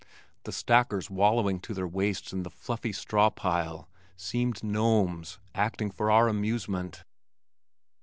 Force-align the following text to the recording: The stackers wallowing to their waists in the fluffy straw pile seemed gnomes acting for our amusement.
The 0.45 0.51
stackers 0.51 1.11
wallowing 1.11 1.59
to 1.59 1.75
their 1.75 1.87
waists 1.87 2.33
in 2.33 2.41
the 2.41 2.49
fluffy 2.49 2.91
straw 2.91 3.29
pile 3.29 3.87
seemed 4.17 4.63
gnomes 4.63 5.37
acting 5.53 5.91
for 5.91 6.09
our 6.09 6.27
amusement. 6.27 7.03